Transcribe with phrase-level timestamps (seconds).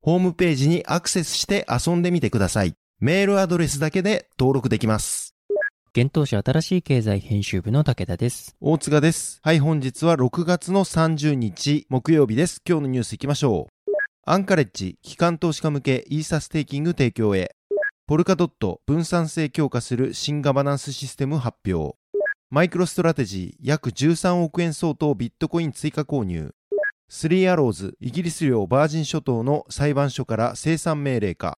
[0.00, 2.74] ホームページにアクセスして遊んでみてください。
[3.00, 5.34] メールアドレスだけで登録できます。
[5.92, 8.54] 幻冬舎あたらしい経済編集部の武田です。
[8.60, 9.40] 大塚です。
[9.42, 12.62] はい、本日は6月の30日木曜日です。
[12.64, 13.92] 今日のニュース行きましょう。
[14.24, 17.56] アンカレッジ、機関投資家向けイーサステーキング提供へ。
[18.06, 21.96] ポルカドット、分散性強化する新ガバナンスシステム発表。
[22.50, 26.52] マイクロストラテジー、約13億円相当ビットコイン追加購入。
[27.10, 31.58] スリーアローズ、イギリス領バージン諸島の裁判所から清算命令か。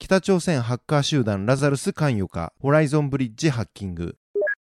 [0.00, 2.52] 北朝鮮ハッカー集団ラザルス関与か。
[2.58, 4.16] ホライゾンブリッジハッキング。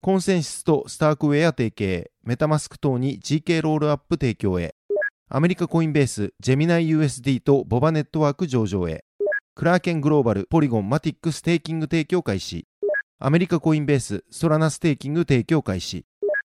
[0.02, 4.76] コンセンシスとスタークウェア提携、メタマスク等に GK ロールアップ提供へ。
[5.30, 9.06] アメリカコインベース、ジェミナイ USD とボバネットワーク上場へ。
[9.56, 12.68] クラーケングローバル、ポリゴン、マティックステーキング提供開始。
[13.20, 16.06] アメリカコインベース、ソラナステーキング提供開始。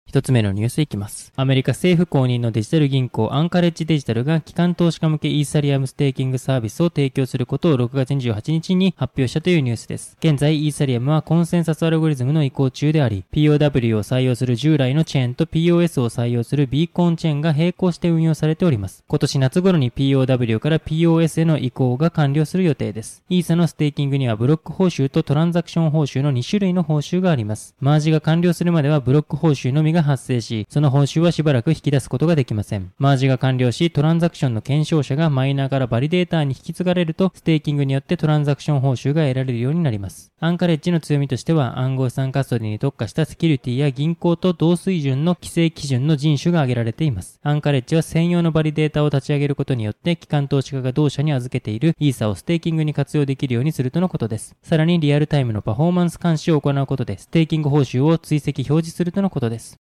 [0.06, 1.32] 一つ目のニュースいきます。
[1.34, 10.16] アメリカ政府公認のデジタル銀行アンカレッジデジタルが機関投資家向けイーサリアムステーキングサービスを提供することを6月28日に発表したというニュースです。
[10.20, 19.02] 現在、イーサリアムはコンセンサスアルゴリズムの移行中であり、POW を採用する従来のチェーンと POS を採用するビーコンチェーンが並行して運用されております。
[19.08, 23.24] 今年夏頃に POW から POS への移行が完了する予定です。
[23.30, 27.74] イーサのステーキングにはブロック報酬とトランザクション報酬の2種類の報酬があります。
[27.80, 32.92] マージが完了するまではブロック報酬のみが発生し、その報酬はしばらく引き出すことができません。
[32.98, 40.32] マージが完了し、トランザクションの検証者がマイナーからバリデーターに引き継がれると、ステーキングによってトランザクション報酬が得られるようになります。
[40.40, 47.40] アンカレッジの強みとしては、暗号資産カストディに特化したセキュリティや銀行と同水準の規制基準の遵守が挙げられています。
[47.42, 54.56] アンカレッジは専用のバリデータを立ち上げることによって、機関投資家が同社に預けているイーサをステーキングに活用できるようにするとのことです。
[54.62, 59.83] さらにリアルタイムのパフォーマンス監視を行うことで、ステーキング報酬を追跡表示するとのことです。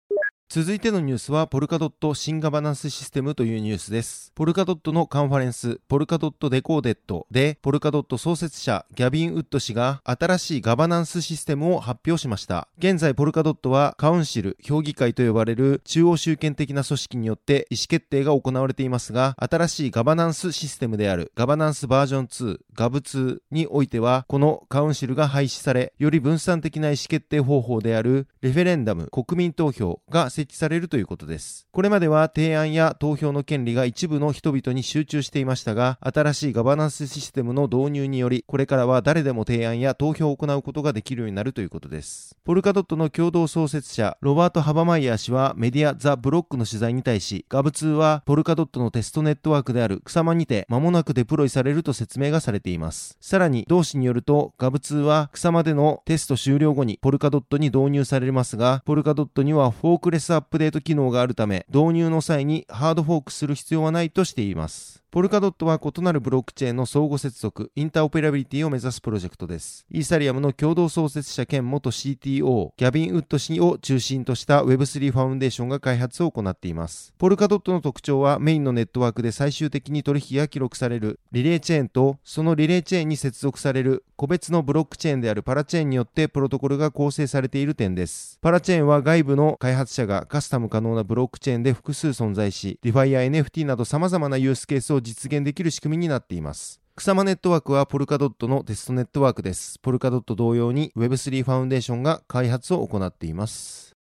[0.51, 4.31] 続いてのニュースは、ポルカドット新ガバナンスシステムというニュースです。
[4.33, 12.67] ポルカドットのカンファレンス、ポルカドットデコーデットで、ポルカドット創設者、ギャビン・ウッド氏が新しいガバナンスシステムを発表しました。
[12.79, 31.67] 現在、ポルカドットはカウンシル、評議会と呼ばれる中央集権的な組織によって意思決定が行われていますが、新しいガバナンスシステムであるガバナンスバージョン2、GAV2 においては、このカウンシルが廃止され、より分散的な意思決定方法であるレフェレンダム、国民投票が設置されるということです。
[31.71, 42.37] これまでは提案や投票の権利が一部の人々に集中していましたが、新しいガバナンスシステムの導入により、これからは誰でも提案や投票を行うことができるようになるということです。
[42.45, 53.17] ポルカドットの共同創設者、ロバート・ハバマイヤー氏はメディア The Block の取材に対し、 Gov2はポルカドットのテストネットワークであるクサマにて間もなくデプロイされると説明がされています。
[53.19, 64.98] さらに、同氏によると、 Gov2はクサマでのテスト終了後にポルカドットに導入されますが、ポルカドットにはフォークレスアップデート機能があるため、導入の際にハードフォークする必要はないとしています。
[65.11, 69.83] ポルカドットは異なるブロックチェーンの相互接続、インターオペラビリティを目指すプロジェクトです。
[69.89, 77.11] イーサリアムの共同創設者兼元 CTO、ギャビン・ウッド氏を中心とした Web3 ファウンデーションが開発を行っています。
[77.17, 88.37] ポルカドットの特徴はメインのネットワークで最終的に取引が記録されるリレーチェーンと、そのリレーチェーンに接続される個別のブロックチェーンであるパラチェーンによってプロトコルが構成されている点です。
[88.43, 96.79] パラチェーンは外部の開発者がカスタム可能なブロックチェーンで複数存在し、 DeFi や NFT など様々なユースケースをを実現できる仕組みになっています。
[96.95, 99.79] クサマネットワークはポルカドットのテストネットワークです。
[99.79, 103.98] ポルカドット同様に Web3 ファウンデーションが開発を行っています。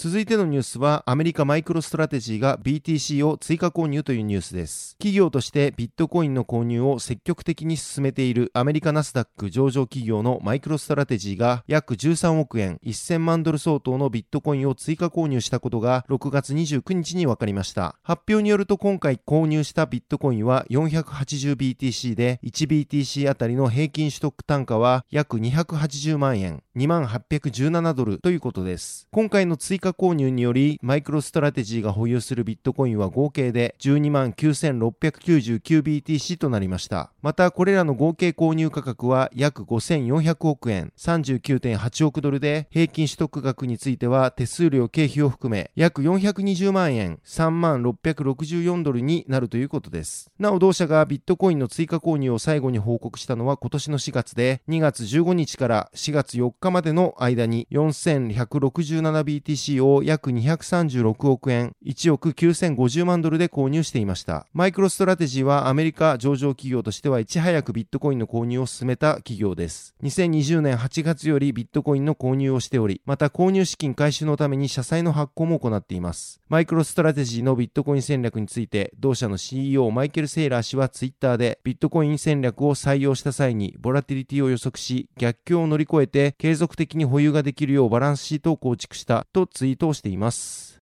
[0.00, 4.92] 続いてのニュースは、アメリカマイクロストラテジーが BTC を追加購入というニュースです。
[4.98, 17.96] 企業としてビットコインの購入を積極的に進めているアメリカナスダック上場企業のマイクロストラテジーが約13億円1000万ドル相当のビットコインを追加購入したことが6月29日に分かりました。
[18.04, 29.08] 発表によると今回購入したビットコインは 480BTC で 1BTC あたりの平均取得単価は約280万円、2817ドルということです。
[29.10, 37.12] 今回の追加加購入により、マイクロストラテジーが保有するビットコインは合計で12万 9699BTC となりました。
[37.22, 50.30] また、これらの合計購入価格は約5400億円、39.8億ドルで、平均取得額については手数料経費を含め、約420万円、3万664ドルになるということです。
[50.38, 64.46] なお、同社がビットコインの追加購入を最後に報告したのは今年の4月で、2月15日から4月4日までの間に 4167BTC を約236億円、1億9050万ドルで購入していました。
[64.52, 69.94] マイクロストラテジーはアメリカ上場企業としてはいち早くビットコインの購入を進めた企業です。
[70.02, 76.40] 2020年8月よりビットコインの購入をしており、また購入資金回収のために社債の発行も行っています。
[76.48, 90.77] マイクロストラテジーのビットコイン戦略について、同社の CEO マイケル・セイラー氏はツイッターで、ビットコイン戦略を採用した際に、ボラティリティを予測し、逆境を乗り越えて継続的に保有ができるようバランスシートを構築したとツイツイートをしています。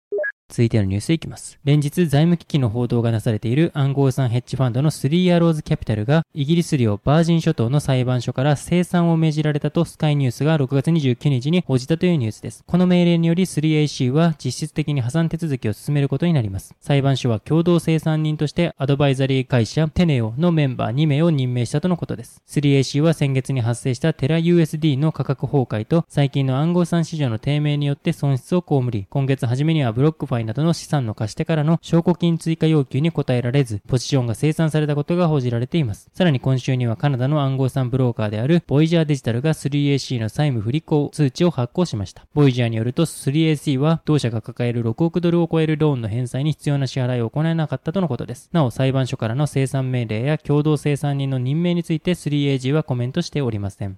[0.54, 1.58] 続いてのニュースいきます。
[1.64, 12.64] 連日財務危機の報道がなされている暗号資産ヘッジファンドのスリーアローズキャピタルがイギリス領バージン諸島の裁判所から清算を命じられたとスカイニュースが6月29日に報じたというニュースです。
[12.68, 16.76] この命令により 3AC は実質的に破産手続きを進めることになります。
[16.80, 22.44] 裁判所は共同生産人としてアドバイザリー会社テネオのメンバー2名を任命したとのことです。
[22.48, 36.10] 3AC は先月に発生したテラ USD の価格崩壊と最近の暗号資産市場の低迷によって損失を被り、今月初めにはブロックファイなどの資産の貸し手からの証拠金追加要求に応えられず、ポジションが清算されたことが報じられています。
[36.14, 42.26] さらに今週にはカナダの暗号資産ブローカーであるボイジャーデジタルが 3AC の債務不履行通知を発行しました。
[42.34, 48.50] ボイジャーによると 3AC は同社が抱える6億ドルを超えるローンの返済に必要な支払いを行えなかったとのことです。
[48.52, 53.98] なお裁判所からの清算命令や共同清算人の任命について 3AC はコメントしておりません。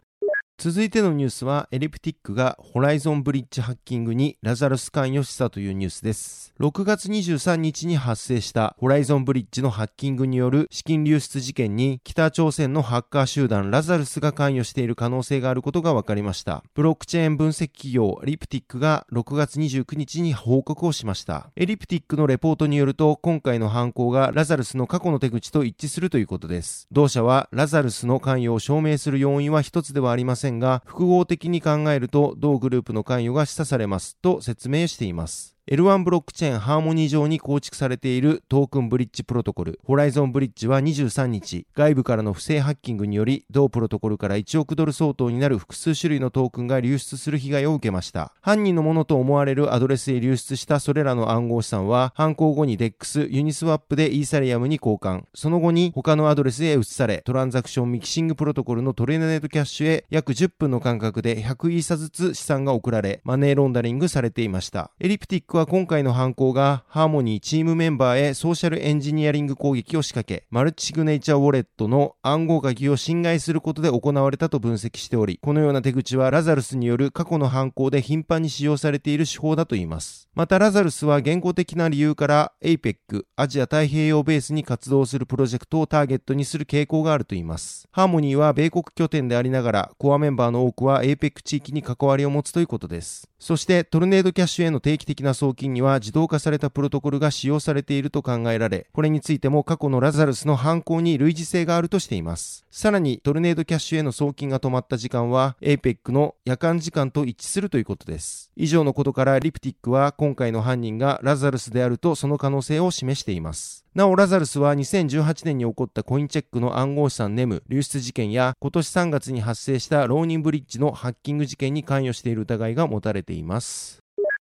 [0.58, 6.54] 続いてのニュースは、エリプティックがホライゾンブリッジハッキングにラザルス関与したというニュースです。
[6.62, 16.64] 6月23日に発生したホライゾンブリッジのハッキングによる資金流出事件に北朝鮮のハッカー集団ラザルスが関与している可能性があることが分かりました。
[16.74, 21.52] ブロックチェーン分析企業エリプティックが6月29日に報告をしました。
[21.58, 26.88] エリプティックのレポートによると今回の犯行がラザルスの過去の手口と一致するということです。
[26.94, 35.55] 同社はラザルスの関与を証明する要因は一つではありませんせんが、複合的に考えると同グループの関与が示唆されますと説明しています。
[35.68, 48.32] L1 ブロックチェーンハーモニー上に構築されているトークンブリッジプロトコル、ホライゾンブリッジは23日、外部からの不正ハッキングにより、同プロトコルから1億ドル相当になる複数種類のトークンが流出する被害を受けました。
[48.42, 64.92] 犯人のものと思われるアドレスへ流出したそれらの暗号資産は、犯行後に DEX、ユニスワップでイーサリアムに交換、その後に他のアドレスへ移され、トランザクションミキシングプロトコルのトレーナネットキャッシュへ約10分の間隔で100イーサずつ資産が送られ、マネーロンダリングされていました。
[65.00, 80.30] エリプティックは今回の犯行がハーモニーチームメンバーへソーシャルエンジニアリング攻撃を仕掛け、マルチシグネイチャーウォレットの暗号書きを侵害することで行われたと分析しており、このような手口はラザルスによる過去の犯行で頻繁に使用されている手法だといいます。
[80.36, 87.88] またラザルスは言語的な理由から APEC、アジア太平洋ベースに活動するプロジェクトをターゲットにする傾向があるといいます。
[87.92, 93.30] ハーモニーは米国拠点でありながら、コアメンバーの多くは APEC 地域に関わりを持つということです。
[93.40, 102.66] そしてトルネードキャッシュへの定期的な送送金には自動化されたプロトコルが使用されていると考えられ、これについても過去のラザルスの犯行に類似性があるとしています。
[102.72, 108.52] さらにトルネードキャッシュへの送金が止まった時間は APEC の夜間時間と一致するということです。
[108.56, 113.86] 以上のことからリプティックは今回の犯人がラザルスであるとその可能性を示しています。
[113.94, 124.05] なお、ラザルスは2018年に起こったコインチェックの暗号資産ネム流出事件や今年3月に発生したローニンブリッジのハッキング事件に関与している疑いが持たれています。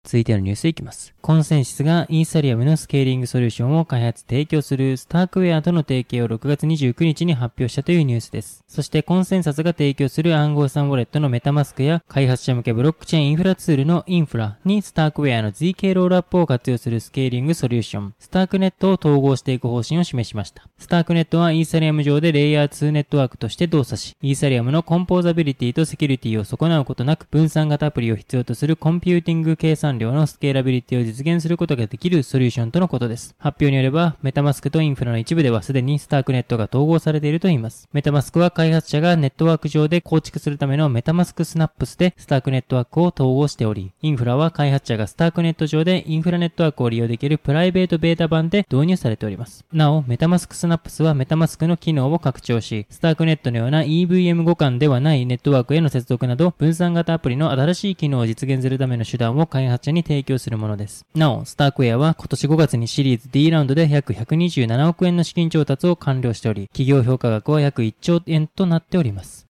[0.04, 1.14] 続いてのニュースいきます。
[1.22, 8.62] コンセンシスがイーサリアムのスケーリングソリューションを開発提供するスタークウェアとの提携を6月29日に発表したというニュースです。
[8.68, 20.68] そしてコンセンシスが提供する暗号資産ウォレットのメタマスクや開発者向けブロックチェーンインフラツールの Infura にスタークウェアの ZK ロールアップを活用するスケーリングソリューション、スタークネットを統合していく方針を示しました。
[20.78, 33.34] スタークネットはイーサリアム上でレイヤー2ネットワークとして動作し、イーサリアムのコンポーザビリティとセキュリティを損なうことなく分散型アプリを必要とするコンピューティング計算量のスケーラビリティを実現することができるソリューションとのことです。
[33.38, 37.88] 発表によれば、メタマスクと Infura の一部ではすでにスタークネットが統合されているといいます。
[37.92, 49.64] メタマスクは開発者がネットワーク上で構築するためのメタマスクスナップスでスタークネットワークを統合しており、 Infura は開発者がスタークネット上で Infura ネットワークを利用できるプライベートベータ版で導入されております。
[49.72, 61.04] なお、メタマスクスナップスはメタマスクの機能を拡張し、スタークネットのような EVM 互換ではないネットワークへの接続など、分散型アプリの新しい機能を実現するための手段を開発者に提供するものです。
[61.14, 69.46] なお、スタークウェアは今年5月にシリーズ D ラウンドで約127億円の資金調達を完了しており、企業評価額は約1兆円となっております。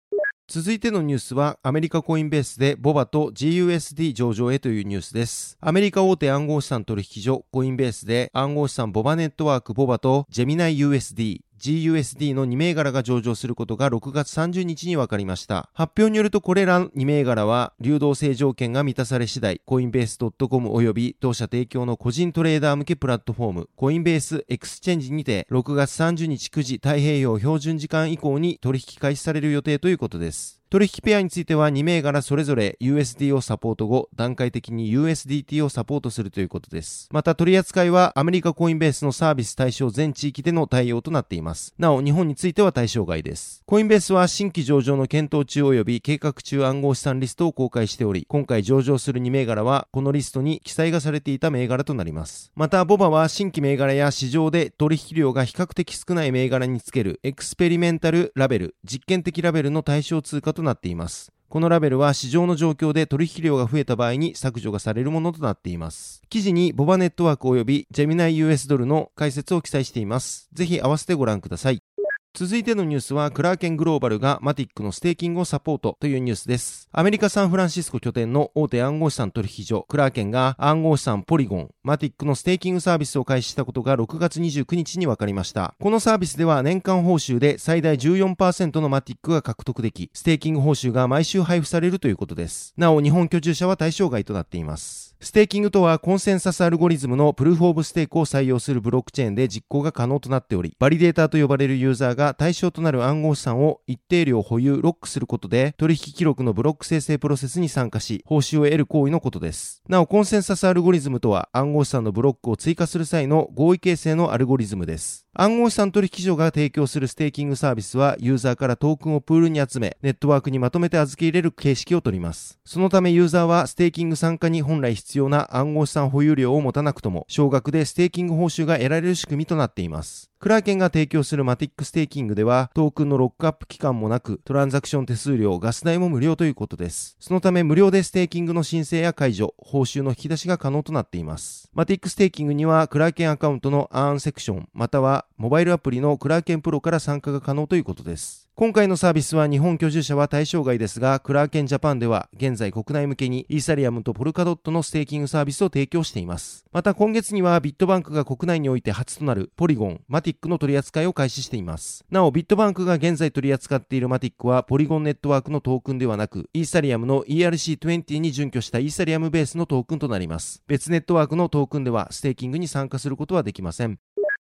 [0.52, 5.56] 続いてのニュースは、アメリカコインベースでボバと GUSD 上場へというニュースです。
[5.60, 15.68] アメリカ大手暗号資産取引所コインベースで暗号資産ボバネットワークボバとジェミナイ USD、GUSD の2銘柄が上場することが6月30日に分かりました。
[15.74, 30.59] 発表によるとこれら2銘柄は流動性条件が満たされ次第、コインベース .com 及び同社提供の個人トレーダー向けプラットフォーム、コインベースエクスチェンジにて6月30日9時太平洋標準時間以降に取引開始される予定ということです。
[30.70, 37.08] 取引ペアについては2銘柄それぞれ USD をサポート後、段階的に USDT をサポートするということです。
[37.10, 41.74] また取り扱いはアメリカコインベースのサービス対象全地域での対応となっています。
[41.76, 43.64] なお、日本については対象外です。
[43.66, 52.52] コインベースは新規上場の検討中及び計画中暗号資産リストを公開しており、今回上場する2銘柄はこのリストに記載がされていた銘柄となります。
[52.54, 61.32] また、ボバは新規銘柄や市場で取引量が比較的少ない銘柄につけるエクスペリメンタルラベル、実験的ラベルの対象通貨ととなっています。
[61.48, 66.22] このラベルは市場の状況で取引量が増えた場合に削除がされるものとなっています。
[66.28, 70.48] 記事にボバネットワーク及びジェミナイ US ドルの解説を記載しています。
[70.52, 71.82] ぜひ合わせてご覧ください。
[72.32, 76.88] 続いてのニュースは、クラーケングローバルがマティックのステーキングをサポートというニュースです。
[76.92, 85.74] アメリカ・サンフランシスコ拠点の大手暗号資産取引所、クラーケンが暗号資産ポリゴン、マティックのステーキングサービスを開始したことが6月29日に分かりました。
[85.80, 92.72] このサービスでは年間報酬で最大14%のマティックが獲得でき、ステーキング報酬が毎週配布されるということです。
[92.76, 95.10] なお、日本居住者は対象外となっています。
[95.22, 109.82] ステーキングとはコンセンサスアルゴリズムのプルーフオブステークを採用するブロックチェーンで実行が可能となっており、バリデーターと呼ばれるユーザーがが対象となる暗号資産を一定量保有、ロックすることで、取引記録のブロック生成プロセスに参加し、報酬を得る行為のことです。
[109.88, 115.26] なお、コンセンサスアルゴリズムとは暗号資産のブロックを追加する際の合意形成のアルゴリズムです。
[115.32, 122.58] 暗号資産取引所が提供するステーキングサービスは、ユーザーからトークンをプールに集め、ネットワークにまとめて預け入れる形式をとります。
[122.64, 130.29] そのためユーザーはステーキング参加に本来必要な暗号資産保有量を持たなくとも、少額でステーキング報酬が得られる仕組みとなっています。
[130.40, 137.14] クラーケンが提供するマティックステーキングでは、トークンのロックアップ期間もなく、トランザクション手数料、ガス代も無料ということです。
[137.20, 141.68] そのため無料でステーキングの申請や解除、報酬の引き出しが可能となっています。
[141.74, 148.48] マティックステーキングには、クラーケンアカウントの Earn セクション、または、モバイルアプリのクラーケンプロから参加が可能ということです。
[148.60, 156.66] 今回のサービスは日本居住者は対象外ですが、クラーケンジャパンでは現在国内向けにイーサリアムとポルカドットのステーキングサービスを提供しています。
[156.70, 162.04] また今月にはビットバンクが国内において初となるポリゴン、マティックの取り扱いを開始しています。
[162.10, 170.62] なお、ビットバンクが現在取り扱っているマティックはポリゴンネットワークのトークンではなく、イーサリアムの ERC20 に準拠したイーサリアムベースのトークンとなります。
[170.66, 173.98] 別ネットワークのトークンではステーキングに参加することはできません。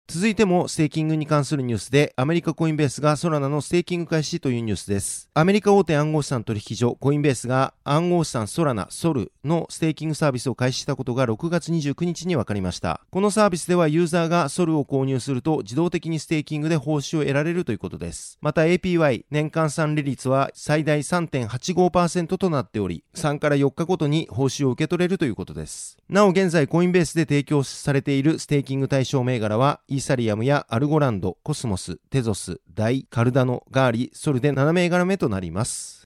[0.05, 5.29] 続いてもステーキングに関するニュースで、アメリカコインベースがソラナのステーキング開始というニュースです。
[5.33, 13.00] アメリカ大手暗号資産取引所コインベースが暗号資産ソラナ、ソルのステーキングサービスを開始したことが6月29日に分かりました。
[13.12, 18.38] このサービスではユーザーがソルを購入すると自動的にステーキングで報酬を得られるということです。
[18.41, 25.98] また APY、年換算利率は最大3.85%となっており、3から4日ごとに報酬を受け取れるということです。
[26.10, 36.02] なお現在コインベースで提供されているステーキング対象銘柄はイーサリアムやアルゴランド、コスモス、テゾス、ダイ、カルダノ、ガーリ、ソルで7銘柄目となります。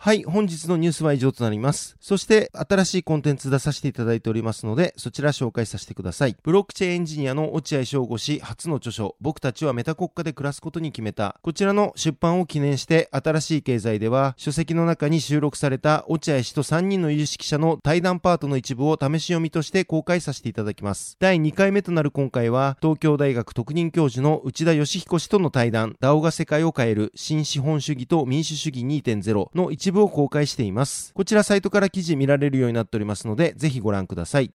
[0.00, 1.96] はい、本日のニュースは以上となります。
[2.00, 6.36] そして、新しいコンテンツ出させていただいておりますので、そちら紹介させてください。
[6.44, 11.36] ブロックチェーンエンジニアの落合翔吾氏初の著書、僕たちはメタ国家で暮らすことに決めた。
[11.42, 21.16] こちらの出版を記念して、新しい経済では、書籍の中に収録された落合氏と3人の有識者の対談パートの一部を試し読みとして公開させていただきます。
[21.18, 31.12] 第2回目となる今回は、東京大学特任教授の内田義彦氏との対談、DAO が世界を変える新資本主義と民主主義2.0の一部を公開しています。
[31.14, 34.50] こちらサイトから記事見られるようになっておりますので、ぜひご覧ください。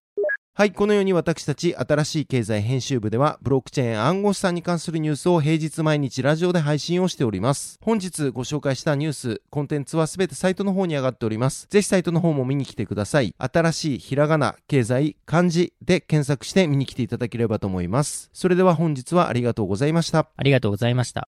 [0.56, 7.76] はい、このように私たち新しい経済編集部では、ブロックチェーン暗号資産に関するニュースを平日毎日ラジオで配信をしております。
[7.82, 11.66] 本日ご紹介したニュース、コンテンツはすべてサイトの方に上がっております。
[11.70, 13.34] ぜひサイトの方も見に来てください。
[13.36, 18.30] 新しいひらがな、経済、漢字で検索して見に来ていただければと思います。
[18.32, 20.28] それでは本日はありがとうございました。
[20.36, 21.26] ありがとうございました。